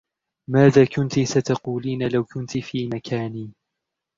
[0.49, 3.51] ماذا كُنتِ ستقولينَ لو كنتِ في مكاني؟